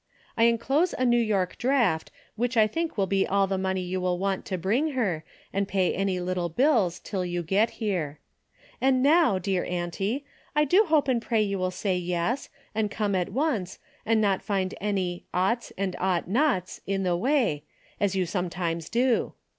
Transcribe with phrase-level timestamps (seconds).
[0.35, 4.01] I enclose a New York draft which I think will be all the money you
[4.01, 8.17] will want to bring her, and pay any little bills till you get here.
[8.81, 10.25] And now, dear auntie,
[10.55, 14.41] I do hope and pray you will say yes, and come at once, and not
[14.41, 17.63] find any 'oughts, and ought nots' in the way,
[17.99, 19.33] as you sometimes do.